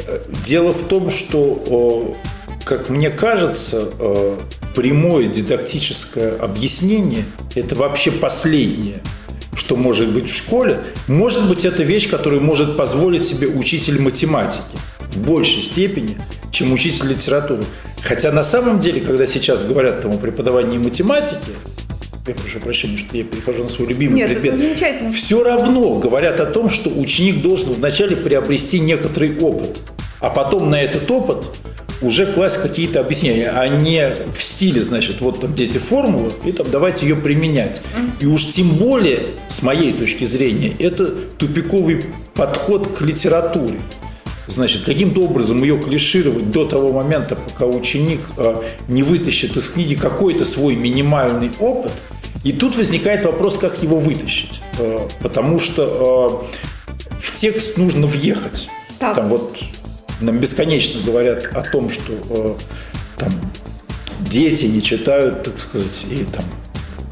э, 0.06 0.22
дело 0.44 0.72
в 0.72 0.82
том, 0.84 1.10
что, 1.10 2.14
как 2.64 2.88
мне 2.88 3.10
кажется, 3.10 3.88
прямое 4.74 5.26
дидактическое 5.26 6.36
объяснение– 6.36 7.24
это 7.54 7.74
вообще 7.74 8.10
последнее, 8.10 9.02
что 9.54 9.76
может 9.76 10.12
быть 10.12 10.28
в 10.28 10.36
школе. 10.36 10.84
Может 11.08 11.48
быть, 11.48 11.64
это 11.64 11.82
вещь, 11.82 12.08
которую 12.08 12.42
может 12.42 12.76
позволить 12.76 13.24
себе 13.24 13.48
учитель 13.48 14.00
математики 14.00 14.62
в 15.10 15.18
большей 15.18 15.62
степени, 15.62 16.16
чем 16.52 16.72
учитель 16.72 17.08
литературы. 17.08 17.64
Хотя 18.02 18.32
на 18.32 18.44
самом 18.44 18.80
деле, 18.80 19.00
когда 19.00 19.26
сейчас 19.26 19.64
говорят 19.64 20.00
там, 20.00 20.12
о 20.12 20.18
преподавании 20.18 20.78
математики, 20.78 21.52
я 22.26 22.34
прошу 22.34 22.60
прощения, 22.60 22.96
что 22.96 23.16
я 23.16 23.24
перехожу 23.24 23.64
на 23.64 23.68
свой 23.68 23.88
любимый 23.88 24.16
Нет, 24.16 24.28
предмет. 24.28 24.54
Это 24.54 24.62
замечательно. 24.62 25.10
Все 25.10 25.42
равно 25.42 25.96
говорят 25.96 26.38
о 26.40 26.46
том, 26.46 26.70
что 26.70 26.90
ученик 26.90 27.42
должен 27.42 27.70
вначале 27.70 28.14
приобрести 28.14 28.78
некоторый 28.78 29.36
опыт, 29.38 29.78
а 30.20 30.30
потом 30.30 30.70
на 30.70 30.80
этот 30.80 31.10
опыт 31.10 31.46
уже 32.02 32.26
класть 32.26 32.62
какие-то 32.62 33.00
объяснения, 33.00 33.50
а 33.50 33.68
не 33.68 34.16
в 34.34 34.42
стиле, 34.42 34.82
значит, 34.82 35.20
вот 35.20 35.40
там 35.40 35.54
дети 35.54 35.78
формулы, 35.78 36.32
и 36.44 36.52
там 36.52 36.70
давайте 36.70 37.06
ее 37.06 37.16
применять. 37.16 37.82
И 38.20 38.26
уж 38.26 38.46
тем 38.46 38.70
более, 38.70 39.20
с 39.48 39.62
моей 39.62 39.92
точки 39.92 40.24
зрения, 40.24 40.72
это 40.78 41.06
тупиковый 41.06 42.04
подход 42.34 42.88
к 42.88 43.02
литературе. 43.02 43.80
Значит, 44.46 44.82
каким-то 44.82 45.22
образом 45.22 45.62
ее 45.62 45.78
клишировать 45.78 46.50
до 46.50 46.64
того 46.64 46.92
момента, 46.92 47.36
пока 47.36 47.66
ученик 47.66 48.20
э, 48.36 48.56
не 48.88 49.04
вытащит 49.04 49.56
из 49.56 49.68
книги 49.68 49.94
какой-то 49.94 50.44
свой 50.44 50.74
минимальный 50.74 51.52
опыт. 51.60 51.92
И 52.42 52.52
тут 52.52 52.76
возникает 52.76 53.24
вопрос, 53.24 53.58
как 53.58 53.80
его 53.80 53.98
вытащить. 53.98 54.60
Э, 54.78 55.06
потому 55.22 55.60
что 55.60 56.44
э, 56.48 57.20
в 57.20 57.32
текст 57.34 57.76
нужно 57.76 58.08
въехать. 58.08 58.68
Так. 58.98 59.14
Там 59.14 59.28
вот 59.28 59.56
нам 60.20 60.38
бесконечно 60.38 61.00
говорят 61.02 61.48
о 61.54 61.62
том, 61.62 61.88
что 61.88 62.12
э, 62.30 62.54
там 63.18 63.32
дети 64.20 64.66
не 64.66 64.82
читают, 64.82 65.42
так 65.42 65.58
сказать, 65.58 66.06
и 66.10 66.24
там 66.24 66.44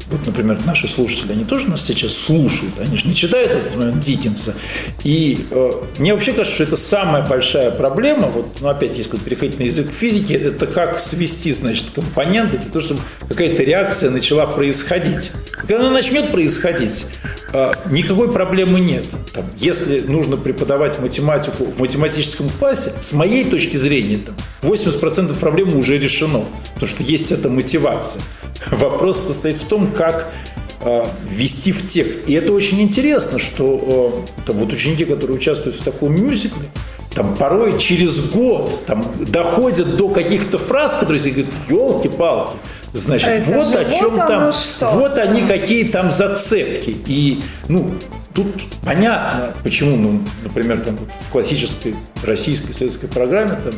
вот, 0.09 0.25
например, 0.25 0.59
наши 0.65 0.87
слушатели, 0.87 1.33
они 1.33 1.43
тоже 1.43 1.67
нас 1.67 1.85
сейчас 1.85 2.13
слушают, 2.13 2.79
они 2.79 2.97
же 2.97 3.07
не 3.07 3.13
читают 3.13 3.51
этот 3.51 3.99
Диккенса. 3.99 4.55
И 5.03 5.45
э, 5.51 5.71
мне 5.99 6.13
вообще 6.13 6.33
кажется, 6.33 6.55
что 6.55 6.63
это 6.63 6.75
самая 6.75 7.25
большая 7.25 7.69
проблема, 7.71 8.27
вот, 8.27 8.57
ну, 8.61 8.69
опять, 8.69 8.97
если 8.97 9.17
переходить 9.17 9.59
на 9.59 9.63
язык 9.63 9.87
физики, 9.91 10.33
это 10.33 10.65
как 10.65 10.97
свести, 10.97 11.51
значит, 11.51 11.91
компоненты 11.93 12.57
для 12.57 12.71
того, 12.71 12.83
чтобы 12.83 13.01
какая-то 13.27 13.63
реакция 13.63 14.09
начала 14.09 14.47
происходить. 14.47 15.31
Когда 15.51 15.79
она 15.79 15.91
начнет 15.91 16.31
происходить, 16.31 17.05
э, 17.53 17.73
никакой 17.91 18.31
проблемы 18.31 18.79
нет. 18.79 19.05
Там, 19.33 19.45
если 19.57 19.99
нужно 19.99 20.37
преподавать 20.37 20.99
математику 20.99 21.65
в 21.65 21.79
математическом 21.81 22.49
классе, 22.49 22.93
с 22.99 23.13
моей 23.13 23.45
точки 23.45 23.77
зрения, 23.77 24.17
там, 24.17 24.35
80% 24.61 25.37
проблемы 25.37 25.77
уже 25.77 25.99
решено, 25.99 26.45
потому 26.73 26.89
что 26.89 27.03
есть 27.03 27.31
эта 27.31 27.49
мотивация. 27.49 28.23
Вопрос 28.71 29.19
состоит 29.19 29.57
в 29.57 29.65
том, 29.65 29.91
как 29.99 30.31
э, 30.79 31.05
ввести 31.29 31.73
в 31.73 31.85
текст. 31.85 32.29
И 32.29 32.33
это 32.33 32.53
очень 32.53 32.81
интересно, 32.81 33.37
что 33.37 34.25
э, 34.37 34.43
там, 34.45 34.55
вот 34.55 34.71
ученики, 34.71 35.03
которые 35.03 35.35
участвуют 35.35 35.75
в 35.75 35.83
таком 35.83 36.15
мюзикле, 36.15 36.67
там 37.13 37.35
порой 37.35 37.77
через 37.77 38.31
год 38.31 38.85
там, 38.85 39.05
доходят 39.19 39.97
до 39.97 40.07
каких-то 40.07 40.57
фраз, 40.57 40.95
которые 40.95 41.21
говорят, 41.21 41.51
елки-палки, 41.67 42.55
значит, 42.93 43.27
это 43.27 43.51
вот 43.51 43.75
о 43.75 43.91
чем 43.91 44.15
вот 44.15 44.27
там, 44.27 44.51
что? 44.53 44.89
вот 44.91 45.17
они 45.17 45.41
какие 45.41 45.83
там 45.83 46.11
зацепки. 46.11 46.95
И, 47.05 47.41
ну, 47.67 47.91
тут 48.33 48.47
понятно, 48.85 49.53
почему, 49.65 49.97
ну, 49.97 50.23
например, 50.45 50.79
там 50.79 50.97
в 51.19 51.29
классической 51.29 51.93
российской 52.23 52.71
советской 52.71 53.07
программе 53.07 53.59
там 53.61 53.73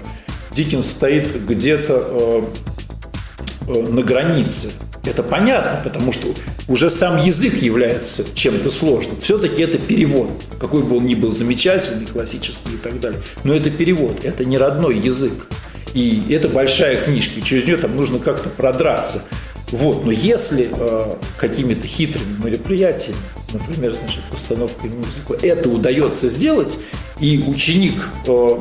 Диккенс 0.52 0.86
стоит 0.86 1.48
где-то 1.48 2.08
э, 2.12 2.44
Э, 3.68 3.82
на 3.82 4.02
границе 4.02 4.72
Это 5.04 5.24
понятно, 5.24 5.82
потому 5.84 6.12
что 6.12 6.28
уже 6.68 6.90
сам 6.90 7.18
язык 7.18 7.56
является 7.56 8.24
чем-то 8.36 8.70
сложным. 8.70 9.18
Все-таки 9.18 9.62
это 9.64 9.80
перевод, 9.80 10.30
какой 10.60 10.84
бы 10.84 10.98
он 10.98 11.08
ни 11.08 11.16
был 11.16 11.32
замечательный, 11.32 12.06
классический 12.06 12.74
и 12.76 12.78
так 12.78 13.00
далее. 13.00 13.20
Но 13.44 13.56
это 13.56 13.72
перевод, 13.72 14.24
это 14.24 14.46
не 14.46 14.58
родной 14.60 14.98
язык. 14.98 15.48
И 15.94 16.24
это 16.30 16.48
большая 16.48 17.02
книжка, 17.02 17.40
и 17.40 17.44
через 17.44 17.66
нее 17.66 17.78
там 17.78 17.96
нужно 17.96 18.20
как-то 18.20 18.50
продраться. 18.50 19.24
Вот. 19.72 20.06
Но 20.06 20.12
если 20.12 20.70
э, 20.72 21.16
какими-то 21.38 21.88
хитрыми 21.88 22.44
мероприятиями, 22.44 23.20
например, 23.52 23.94
значит, 23.94 24.22
постановкой 24.30 24.90
мюзикла, 24.90 25.38
это 25.42 25.70
удается 25.70 26.28
сделать, 26.28 26.78
и 27.20 27.44
ученик 27.48 27.96
э, 28.28 28.58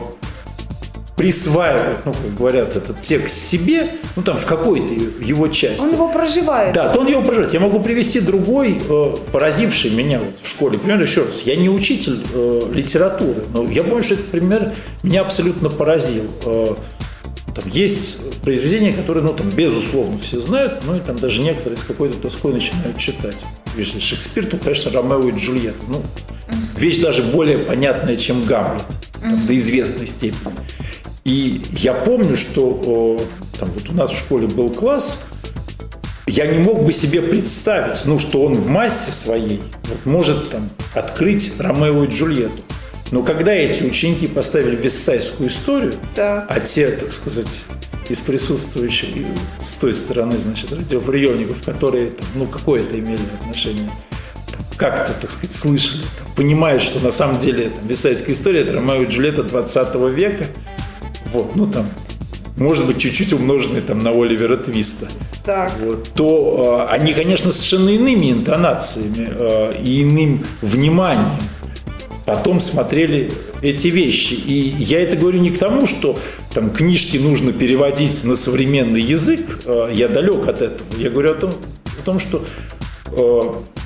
присваивает, 1.20 2.06
ну, 2.06 2.14
как 2.14 2.34
говорят, 2.34 2.76
этот 2.76 3.02
текст 3.02 3.46
себе, 3.46 3.96
ну, 4.16 4.22
там, 4.22 4.38
в 4.38 4.46
какой-то 4.46 4.94
его 5.22 5.48
части. 5.48 5.82
Он 5.82 5.92
его 5.92 6.08
проживает. 6.08 6.74
Да, 6.74 6.88
то 6.88 7.00
он 7.00 7.08
его 7.08 7.20
проживает. 7.20 7.52
Я 7.52 7.60
могу 7.60 7.78
привести 7.80 8.20
другой, 8.20 8.80
э, 8.88 9.16
поразивший 9.30 9.90
меня 9.90 10.20
вот 10.20 10.40
в 10.40 10.48
школе 10.48 10.78
пример. 10.78 11.02
Еще 11.02 11.24
раз, 11.24 11.42
я 11.42 11.56
не 11.56 11.68
учитель 11.68 12.20
э, 12.32 12.62
литературы, 12.72 13.44
но 13.52 13.70
я 13.70 13.82
помню, 13.82 14.02
что 14.02 14.14
этот 14.14 14.28
пример 14.28 14.72
меня 15.02 15.20
абсолютно 15.20 15.68
поразил. 15.68 16.24
Э, 16.46 16.74
там 17.54 17.64
есть 17.66 18.40
произведения, 18.40 18.94
которые, 18.94 19.22
ну, 19.22 19.34
там, 19.34 19.50
безусловно, 19.50 20.16
все 20.16 20.40
знают, 20.40 20.84
ну, 20.86 20.96
и 20.96 21.00
там 21.00 21.16
даже 21.16 21.42
некоторые 21.42 21.76
с 21.76 21.82
какой-то 21.82 22.16
тоской 22.16 22.54
начинают 22.54 22.96
читать. 22.96 23.36
Если 23.76 23.98
Шекспир, 23.98 24.46
то, 24.46 24.56
конечно, 24.56 24.90
Ромео 24.90 25.28
и 25.28 25.32
Джульетта. 25.32 25.84
Ну, 25.86 26.02
вещь 26.78 26.96
даже 26.96 27.22
более 27.22 27.58
понятная, 27.58 28.16
чем 28.16 28.42
Гамлет, 28.44 28.84
там, 29.20 29.46
до 29.46 29.54
известной 29.54 30.06
степени. 30.06 30.54
И 31.24 31.62
я 31.72 31.94
помню, 31.94 32.36
что 32.36 33.20
там, 33.58 33.70
вот 33.70 33.88
у 33.90 33.92
нас 33.92 34.10
в 34.10 34.18
школе 34.18 34.46
был 34.46 34.70
класс, 34.70 35.20
я 36.26 36.46
не 36.46 36.58
мог 36.58 36.84
бы 36.84 36.92
себе 36.92 37.22
представить, 37.22 38.02
ну, 38.04 38.18
что 38.18 38.44
он 38.44 38.54
в 38.54 38.68
массе 38.68 39.12
своей 39.12 39.60
вот, 39.84 40.06
может 40.06 40.50
там, 40.50 40.68
открыть 40.94 41.52
Ромео 41.58 42.04
и 42.04 42.06
Джульетту. 42.06 42.62
Но 43.10 43.22
когда 43.22 43.52
эти 43.52 43.82
ученики 43.82 44.28
поставили 44.28 44.76
виссайскую 44.76 45.48
историю, 45.48 45.94
да. 46.14 46.46
а 46.48 46.60
те, 46.60 46.88
так 46.90 47.12
сказать, 47.12 47.64
из 48.08 48.20
присутствующих 48.20 49.08
с 49.60 49.76
той 49.76 49.92
стороны, 49.92 50.38
значит, 50.38 50.72
радиоприемников, 50.72 51.62
которые, 51.64 52.12
там, 52.12 52.26
ну, 52.36 52.46
какое-то 52.46 52.98
имели 52.98 53.20
отношение, 53.40 53.90
как-то, 54.76 55.12
так 55.12 55.30
сказать, 55.30 55.52
слышали, 55.52 56.02
там, 56.18 56.32
понимают, 56.36 56.82
что 56.82 57.00
на 57.00 57.10
самом 57.10 57.38
деле 57.38 57.70
там, 57.70 57.86
Висайская 57.88 58.34
история– 58.34 58.60
это 58.62 58.74
Ромео 58.74 59.02
и 59.02 59.06
Джульетта 59.06 59.42
20 59.42 59.94
века, 60.14 60.46
вот, 61.32 61.56
ну, 61.56 61.66
там, 61.66 61.86
может 62.56 62.86
быть, 62.86 62.98
чуть-чуть 62.98 63.32
умноженный 63.32 63.80
там 63.80 64.00
на 64.00 64.10
Оливера 64.10 64.56
Твиста, 64.56 65.08
так. 65.44 65.72
Вот, 65.80 66.10
то 66.14 66.86
э, 66.88 66.92
они, 66.92 67.12
конечно, 67.12 67.50
совершенно 67.50 67.90
иными 67.90 68.30
интонациями 68.30 69.28
э, 69.30 69.82
и 69.82 70.02
иным 70.02 70.44
вниманием 70.60 71.40
потом 72.26 72.60
смотрели 72.60 73.32
эти 73.62 73.88
вещи. 73.88 74.34
И 74.34 74.74
я 74.78 75.02
это 75.02 75.16
говорю 75.16 75.40
не 75.40 75.50
к 75.50 75.58
тому, 75.58 75.86
что 75.86 76.18
там 76.54 76.70
книжки 76.70 77.16
нужно 77.16 77.52
переводить 77.52 78.22
на 78.24 78.36
современный 78.36 79.00
язык, 79.00 79.40
э, 79.64 79.90
я 79.92 80.08
далек 80.08 80.46
от 80.46 80.62
этого. 80.62 80.88
Я 80.98 81.10
говорю 81.10 81.32
о 81.32 81.34
том, 81.34 81.50
о 81.50 82.04
том 82.04 82.18
что 82.18 82.44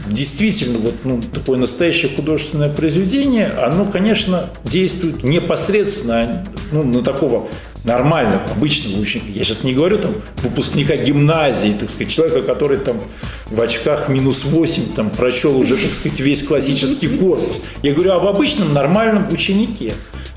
действительно 0.07 0.78
вот, 0.78 0.95
ну, 1.04 1.21
такое 1.23 1.59
настоящее 1.59 2.11
художественное 2.14 2.69
произведение, 2.69 3.49
оно, 3.49 3.85
конечно, 3.85 4.50
действует 4.64 5.23
непосредственно 5.23 6.47
ну, 6.73 6.83
на 6.83 7.02
такого 7.02 7.49
нормального, 7.85 8.43
обычного 8.50 9.00
ученика. 9.00 9.28
Я 9.35 9.45
сейчас 9.45 9.62
не 9.62 9.75
говорю 9.75 9.99
там 9.99 10.14
выпускника 10.38 10.97
гимназии, 10.97 11.75
так 11.78 11.90
сказать, 11.90 12.12
человека, 12.12 12.43
который 12.43 12.78
там 12.78 13.00
в 13.50 13.61
очках 13.61 14.09
минус 14.09 14.45
8 14.45 14.95
там 14.95 15.11
прочел 15.11 15.59
уже, 15.59 15.76
так 15.76 15.93
сказать, 15.93 16.19
весь 16.21 16.43
классический 16.43 17.09
корпус. 17.09 17.61
Я 17.83 17.93
говорю 17.93 18.12
об 18.12 18.26
обычном 18.26 18.73
нормальном 18.73 19.31
ученике. 19.31 19.93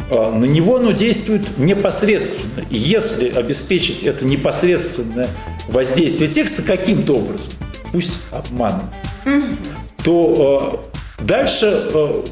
А, 0.10 0.32
на 0.32 0.46
него 0.46 0.78
оно 0.78 0.92
действует 0.92 1.58
непосредственно. 1.58 2.66
Если 2.70 3.30
обеспечить 3.30 4.04
это 4.04 4.26
непосредственное 4.26 5.30
воздействие 5.70 6.30
текста 6.30 6.62
каким-то 6.62 7.14
образом, 7.14 7.54
пусть 7.92 8.20
обманом, 8.32 8.90
то 10.04 10.82
а, 11.20 11.24
дальше 11.24 11.66
а, 11.94 12.26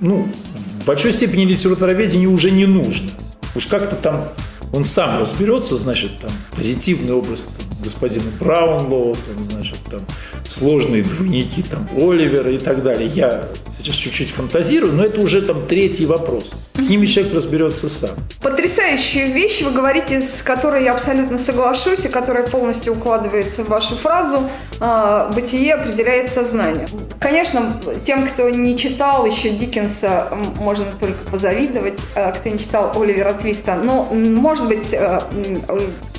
ну, 0.00 0.28
в 0.52 0.86
большой 0.86 1.12
степени 1.12 1.44
литературоведение 1.44 2.28
уже 2.28 2.50
не 2.50 2.66
нужно. 2.66 3.10
Уж 3.54 3.66
как-то 3.66 3.96
там 3.96 4.28
он 4.72 4.84
сам 4.84 5.18
разберется, 5.18 5.76
значит, 5.76 6.18
там, 6.20 6.30
позитивный 6.54 7.12
образ 7.12 7.46
господина 7.82 8.30
Браунлоу, 8.38 9.14
там, 9.14 9.44
значит, 9.44 9.78
там, 9.90 10.00
сложные 10.46 11.02
двойники, 11.02 11.62
там, 11.62 11.88
Оливера 11.96 12.50
и 12.50 12.58
так 12.58 12.82
далее. 12.82 13.08
Я 13.08 13.46
сейчас 13.76 13.96
чуть-чуть 13.96 14.30
фантазирую, 14.30 14.92
но 14.92 15.04
это 15.04 15.20
уже 15.20 15.42
там 15.42 15.66
третий 15.66 16.06
вопрос. 16.06 16.52
С 16.78 16.88
ними 16.88 17.06
человек 17.06 17.34
разберется 17.34 17.88
сам. 17.88 18.10
Потрясающая 18.42 19.26
вещь, 19.26 19.62
вы 19.62 19.70
говорите, 19.70 20.22
с 20.22 20.42
которой 20.42 20.84
я 20.84 20.92
абсолютно 20.92 21.38
соглашусь, 21.38 22.04
и 22.04 22.08
которая 22.08 22.46
полностью 22.46 22.94
укладывается 22.94 23.64
в 23.64 23.68
вашу 23.68 23.96
фразу 23.96 24.48
а, 24.80 25.30
«бытие 25.30 25.74
определяет 25.74 26.32
сознание». 26.32 26.88
Конечно, 27.20 27.80
тем, 28.04 28.26
кто 28.26 28.48
не 28.48 28.76
читал 28.76 29.26
еще 29.26 29.50
Диккенса, 29.50 30.28
можно 30.58 30.86
только 30.98 31.18
позавидовать, 31.30 31.98
а, 32.14 32.32
кто 32.32 32.48
не 32.48 32.58
читал 32.58 32.92
Оливера 33.00 33.34
Твиста, 33.34 33.76
но, 33.76 34.04
может 34.04 34.66
быть, 34.66 34.94
а, 34.94 35.22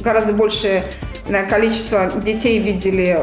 гораздо 0.02 0.34
большее 0.34 0.84
количество 1.50 2.12
детей 2.24 2.60
видели 2.60 3.18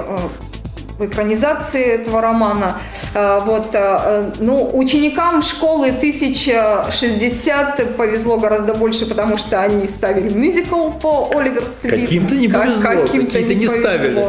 экранизации 1.00 1.84
этого 1.84 2.20
романа. 2.20 2.78
А, 3.14 3.40
вот, 3.40 3.74
а, 3.74 4.30
ну, 4.38 4.70
ученикам 4.76 5.40
школы 5.42 5.88
1060 5.88 7.96
повезло 7.96 8.38
гораздо 8.38 8.74
больше, 8.74 9.06
потому 9.06 9.38
что 9.38 9.60
они 9.60 9.88
ставили 9.88 10.32
мюзикл 10.32 10.90
по 10.90 11.30
Оливер 11.34 11.64
Твист. 11.80 12.06
Каким-то 12.06 12.34
не 12.34 12.48
повезло, 12.48 13.02
каким-то 13.02 13.42
не, 13.42 13.54
не 13.54 13.66
ставили. 13.66 14.26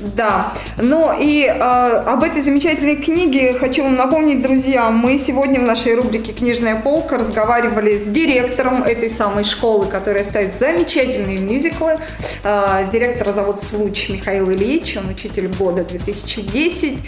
Да. 0.00 0.52
Ну 0.78 1.12
и 1.18 1.44
э, 1.44 1.52
об 1.52 2.22
этой 2.22 2.40
замечательной 2.40 2.96
книге 2.96 3.52
хочу 3.52 3.84
вам 3.84 3.96
напомнить, 3.96 4.42
друзья, 4.42 4.90
мы 4.90 5.18
сегодня 5.18 5.60
в 5.60 5.64
нашей 5.64 5.94
рубрике 5.94 6.32
«Книжная 6.32 6.80
полка» 6.80 7.18
разговаривали 7.18 7.98
с 7.98 8.06
директором 8.06 8.82
этой 8.82 9.10
самой 9.10 9.44
школы, 9.44 9.86
которая 9.86 10.24
ставит 10.24 10.54
замечательные 10.54 11.36
мюзиклы. 11.38 11.98
Э, 12.44 12.88
директора 12.90 13.32
зовут 13.34 13.60
Случ 13.60 14.08
Михаил 14.08 14.50
Ильич, 14.50 14.96
он 14.96 15.10
учитель 15.10 15.48
года 15.48 15.84
2010. 15.84 16.98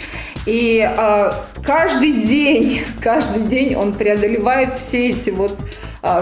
И 0.45 0.87
э, 0.95 1.31
каждый 1.63 2.11
день, 2.11 2.79
каждый 3.01 3.41
день 3.41 3.75
он 3.75 3.93
преодолевает 3.93 4.73
все 4.77 5.09
эти 5.09 5.31
вот 5.31 5.57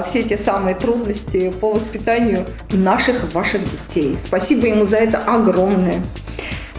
все 0.06 0.20
эти 0.20 0.38
самые 0.38 0.76
трудности 0.76 1.52
по 1.60 1.74
воспитанию 1.74 2.46
наших, 2.70 3.34
ваших 3.34 3.62
детей. 3.64 4.16
Спасибо 4.24 4.68
ему 4.68 4.86
за 4.86 4.98
это 4.98 5.18
огромное. 5.18 6.04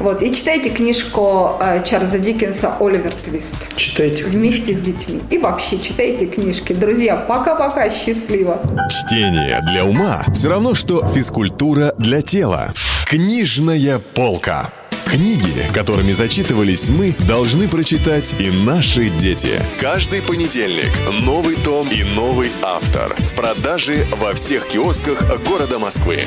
Вот, 0.02 0.20
и 0.20 0.34
читайте 0.34 0.70
книжку 0.70 1.52
э, 1.60 1.80
Чарльза 1.84 2.18
Диккенса 2.18 2.74
«Оливер 2.80 3.14
Твист». 3.14 3.68
Читайте 3.76 4.24
Вместе 4.24 4.72
книжки. 4.72 4.72
с 4.72 4.80
детьми. 4.80 5.20
И 5.30 5.38
вообще 5.38 5.78
читайте 5.78 6.26
книжки. 6.26 6.72
Друзья, 6.72 7.14
пока-пока, 7.14 7.88
счастливо. 7.88 8.60
Чтение 8.90 9.60
для 9.70 9.84
ума 9.84 10.24
все 10.34 10.48
равно, 10.48 10.74
что 10.74 11.06
физкультура 11.06 11.94
для 11.98 12.20
тела. 12.20 12.74
Книжная 13.06 14.00
полка. 14.16 14.70
Книги, 15.04 15.68
которыми 15.72 16.10
зачитывались 16.10 16.88
мы, 16.88 17.14
должны 17.28 17.68
прочитать 17.68 18.34
и 18.40 18.50
наши 18.50 19.08
дети. 19.08 19.60
Каждый 19.80 20.20
понедельник 20.20 20.90
новый 21.22 21.54
том 21.54 21.88
и 21.92 22.02
новый 22.02 22.50
автор. 22.62 23.14
В 23.18 23.34
продаже 23.34 24.04
во 24.20 24.34
всех 24.34 24.66
киосках 24.66 25.22
города 25.46 25.78
Москвы. 25.78 26.24